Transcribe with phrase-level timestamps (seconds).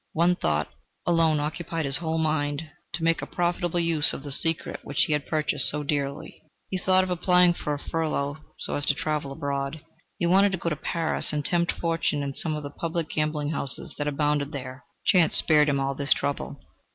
[0.13, 0.67] One thought
[1.05, 2.63] alone occupied his whole mind
[2.93, 6.41] to make a profitable use of the secret which he had purchased so dearly.
[6.69, 9.81] He thought of applying for a furlough so as to travel abroad.
[10.17, 13.51] He wanted to go to Paris and tempt fortune in some of the public gambling
[13.51, 14.85] houses that abounded there.
[15.05, 16.59] Chance spared him all this trouble.